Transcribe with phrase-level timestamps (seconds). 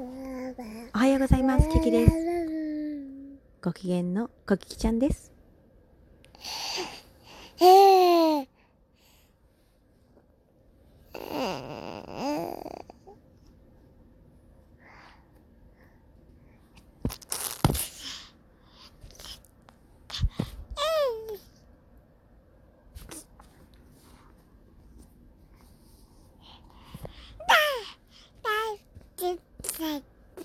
[0.00, 1.68] はようございます。
[1.68, 2.12] キキです。
[3.60, 5.32] ご機嫌のコキキちゃんです。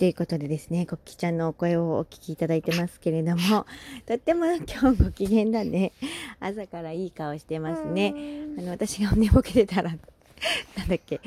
[0.00, 3.66] ということでですね、コッちゃんのお声をお聞きいただいてますけれども、
[4.08, 5.92] とっても今日ご機嫌だね。
[6.40, 8.14] 朝からいい顔してますね。
[8.58, 9.90] あの、私が寝ぼけてたら、
[10.74, 11.20] なんだっけ、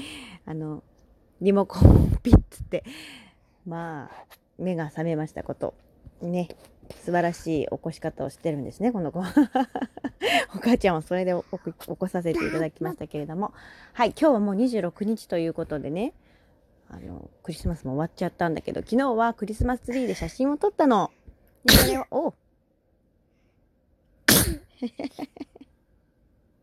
[0.48, 0.82] あの、
[1.40, 2.84] リモコンをピッつって、
[3.68, 4.26] まあ、
[4.58, 5.76] 目が覚めましたこと。
[6.24, 6.48] ね。
[7.06, 9.20] 素晴らしい起こし方をしてるんですね、この子。
[9.20, 9.24] お
[10.60, 13.54] 母ちゃんはそれで起こ起こさせていただきましたけれども。
[13.94, 16.14] はい、今日はもう26日ということでね、
[16.94, 21.12] あの、クリスマスも終わっちゃったんだけど、昨日はクリスマスツリーで写真を撮ったの。
[21.66, 22.34] で、それを、おう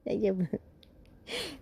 [0.05, 0.61] 大丈夫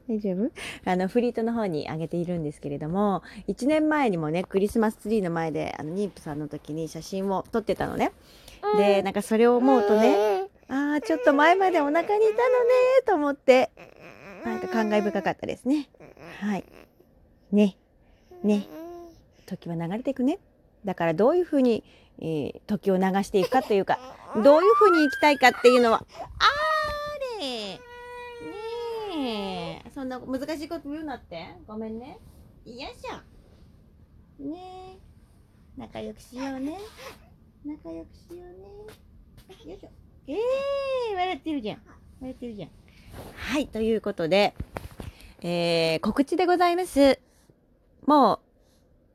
[0.09, 0.51] 大丈夫？
[0.85, 8.13] あの、フリートの方に上げているんですけれども、1年前にもね、クリスマスツリーの前で、あの、妊婦さんの時に写真を撮ってたのね。
[8.77, 12.31] で、なんかそれを思うとね、ああ、ちょっと前までお腹にいたのね、
[13.07, 13.71] と思って、
[14.45, 15.89] なんか感慨深かったですね。
[16.41, 16.65] はい。
[17.53, 17.77] ね。
[18.43, 18.67] ね。
[19.47, 20.39] 時は流れていくね。
[20.85, 21.85] だからどういうふうに、
[22.21, 23.99] えー時を流していくかというか、
[24.37, 26.05] どういうふうに生きたいかっていうのは、
[26.39, 27.79] あれ
[29.17, 29.91] ねえ。
[29.95, 31.47] そんな難しいこと言うなって。
[31.67, 32.19] ごめんね。
[32.67, 34.45] よいしょ。
[34.45, 35.81] ねえ。
[35.81, 36.79] 仲良くしようね。
[37.65, 38.49] 仲良くしよう
[39.67, 39.73] ね。
[39.73, 39.89] よいしょ。
[40.27, 41.79] ええー、笑ってるじゃん。
[42.21, 42.71] 笑ってるじゃん。
[43.35, 44.55] はい、ということで、
[45.41, 47.28] えー、告知でございます。
[48.09, 48.39] もう、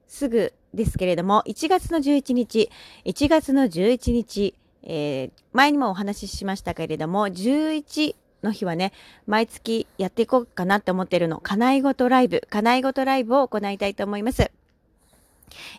[0.07, 2.69] すぐですけれども、1月の11日、
[3.05, 8.93] 1月の11日、えー前にもお話ししましたけれども、11の日はね、
[9.25, 11.39] 毎月やっていこうかなって思ってるの。
[11.39, 14.51] 叶いごとライブ、叶いごとライブを行いたいと思います。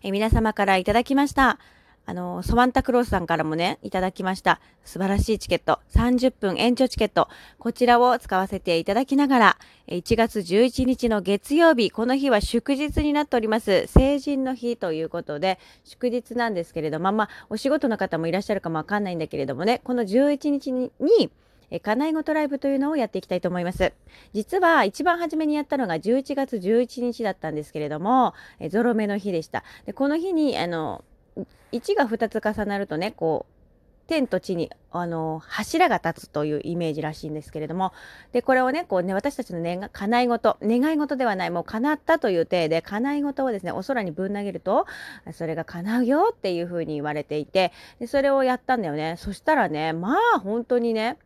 [0.03, 1.61] えー皆様からいただきました。
[2.06, 4.60] あの、ソワンタクロースさんからもね、いただきました。
[4.84, 5.81] 素晴らしいチケット。
[5.94, 7.28] 30分延長チケット。
[7.59, 9.56] こちらを使わせていただきながら、
[9.88, 13.87] 1月11日の月曜日、この日は祝日になっております。
[13.87, 21.31] 成人の日ということで、祝日なんですけれども、まあ、お仕事の方もいらっしゃるかもわかんないんだけれどもね、この11日に、に
[21.71, 23.92] え叶い事ライブというのをやっていきたいと思います。
[24.32, 29.65] 実は一番初めにやったのが11月11日だったんですけれども、えゾロ目の日でした。
[29.86, 31.03] で、この日に、あの、
[31.72, 33.55] 1が2つ重なるとね、こう、
[34.06, 37.93] 天と地に、あの、柱が立つというイメージらしいんですけれども、
[38.33, 44.87] で、これをね、こうね、私たちの願い叶い事、願い事ではない、もう叶ったという体で、叶い事をですね、お空にぶん投げると、
[45.33, 49.16] それが叶うよっていうふうに言われていて、で、それをやったんだよね。
[49.19, 51.16] そしたらね、まあ、本当にね、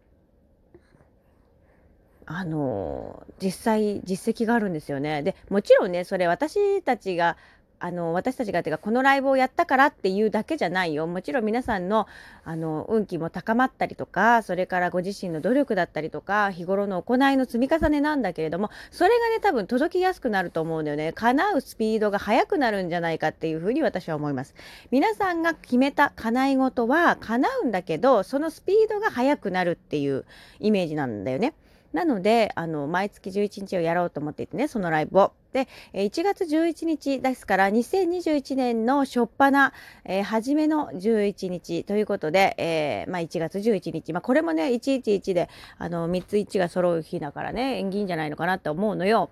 [2.30, 5.22] あの実際実績があるんですよね。
[5.22, 7.38] でもちろんねそれ私たちが
[7.80, 11.06] あの私たちがてかこのライブをやったからっていうだけじゃないよ。
[11.06, 12.06] もちろん皆さんの
[12.44, 21.12] あの運気も高まったりとかそれからご自身の努力だったりとか日頃の行いの積み重ねなんだけれどもそれがね多分届きやすくなると思うんだよね。
[21.12, 24.54] 叶うスピードが速くなるんじゃないかっていうふうに私は思います。
[24.90, 30.24] 皆さんが決めた叶い事は叶うんだけどそのスピードが速くなるっていう
[30.58, 31.54] イメージなんだよね。
[31.92, 35.32] なので、あの、毎月11日をやろうと思っていてね、そのライブを。
[35.52, 39.72] で、1月11日ですから、2021年の初っ端、
[40.04, 44.12] えー初めの11日ということで、えーまあ1月11日。
[44.12, 45.48] まあこれもね、111で、
[45.78, 49.30] あの、3つ1が揃う日だからね、縁起いいんじゃないのかなって思うのよ。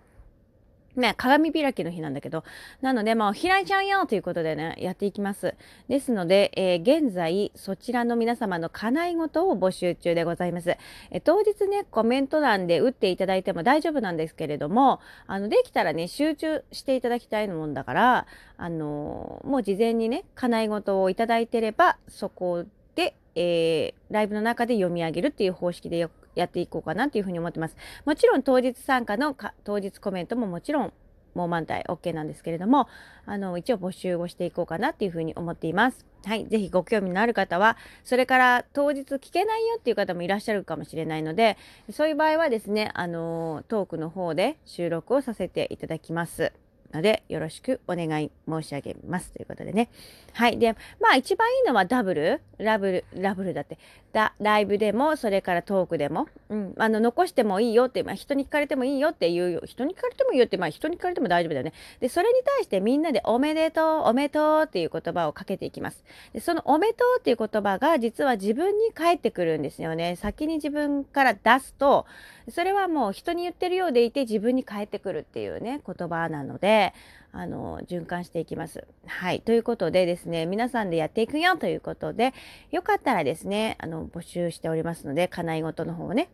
[0.96, 2.42] ね、鏡開きの日なんだけど、
[2.80, 5.54] なので、まあ、開いちゃうよということでね、やっていきます。
[5.88, 10.70] ですので、えー現在、そちらの皆様の叶い事を募集中でございます。
[11.10, 18.26] えー当日ね、コメント欄で打っていただいても大丈夫なんですけれども、あの、できたらね、集中していただきたいもんだから、
[18.56, 22.64] あのーもう事前にね、叶い事をいただいてれば、そこ
[22.94, 27.76] で、えーライブの中で読み上げるっていう方式でよやっていこうかなというふうに思ってます。
[28.04, 30.92] もちろん当日参加の当日コメントももちろん
[31.36, 32.88] もう満タイ OK なんですけれども、
[33.26, 36.06] あの、一応募集をしていこうかなっていうふうに思っています。
[36.24, 36.46] はい。
[36.46, 41.58] ぜひご興味のある方は、それから当日聞けないよっていう方もいらっしゃるかもしれないので、
[41.92, 46.52] そういう場合はですね、あの、トークの方で収録をさせていただきます。
[46.92, 49.32] ので、よろしくお願い申し上げます。
[49.32, 49.88] ということでね。
[50.32, 50.58] はい。
[50.58, 53.78] で、まあ一番いいのはダブル、ラブル、ラブルだって、
[54.16, 61.74] だライブでも、それからトークでも、うん、あの、残してもいいよって、まあ人に聞かれてもいいよっていう、人に聞かれてもいいよって、まあ人に聞かれても大丈夫だよね。
[62.00, 66.02] で、それに対してみんなでおめでとう、おめでとうっていう言葉をかけていきます。
[66.32, 70.16] で、そのおめでとうっていう言葉が実は自分に返ってくるんですよね。
[70.16, 72.06] 先に自分から出すと、
[72.48, 76.94] それはもう人に言ってるようでいて自分に返ってくるっていうね、言葉なので、
[77.36, 78.86] あの、循環していきます。
[79.06, 79.40] はい。
[79.40, 82.32] ということでですね、皆さんでやっていくよということで、
[82.70, 86.30] よかったらですね、あの、募集しておりますので、叶い事の方をね、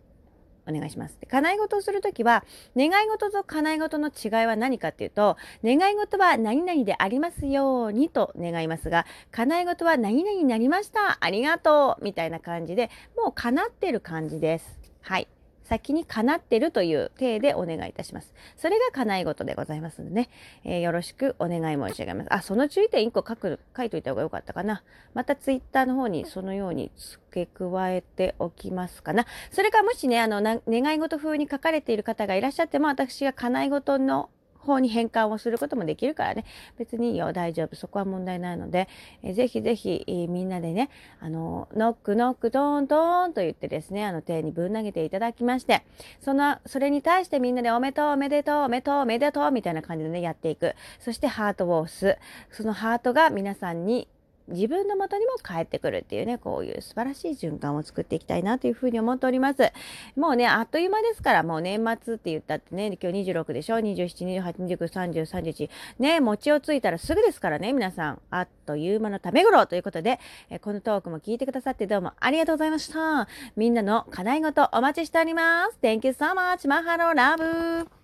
[0.68, 1.18] お願いします。
[1.20, 2.44] で叶い事をするときは、
[2.76, 11.18] 願い事と叶い事の違いは何かっていうと、願い事は何々でありますようにと願いますが、叶い事は何々になりました。
[11.20, 12.04] ありがとう。
[12.04, 14.78] みたいな感じで、もう叶ってる感じです。
[15.00, 15.26] はい。
[15.64, 18.34] 先に叶ってるという体でお願いいたします。
[18.56, 20.30] それが叶い事でございますのでね、
[20.64, 22.34] えー、よろしくお願い申し上げます。
[22.34, 24.82] あ、その注意点1個書く、書いといた方が良かったかな。
[25.14, 29.26] またツイッターの方にそのように付け加えておきますかな。
[29.50, 34.30] それかもしね、あの、願い事風に書かれている方がいらっしゃっても、私が叶い事の
[34.64, 36.44] 法に変換をすることもできるからね、
[36.78, 38.88] 別にいいよ、大丈夫、そこは問題ないので、
[39.22, 45.82] えー、ぜひぜひ、みんなでね、あの、ノックノックドーンドーンと言ってですね、あの、手にぶん投げていただきまして、
[46.20, 50.74] その、それに対してみんなでおめでとう、おめでとう、おめでとう、おめでとう、みたいな感じでね、やっていく。
[50.98, 52.18] そしてハートを押す。
[52.50, 54.08] そのハートが皆さんに
[54.48, 59.72] 自分の元にも帰ってくるっていうね、こういう素晴らしい循環を作っていきたいなというふうに思っております。
[60.16, 65.70] もうね、あっという間ですから、もう年末って言ったってね、今日26でしょ ?27、28、29、30、31。
[65.98, 68.18] ね、餅をついたらすぐですからね、皆さん。
[68.30, 70.18] あっという間のため頃ということで、
[70.50, 73.28] えこのトークも聞いてくださってどうもありがとうございました。
[73.56, 75.78] みんなの課題ごとお待ちしております。
[75.82, 76.68] Thank you so much.
[76.68, 78.01] マハローラブ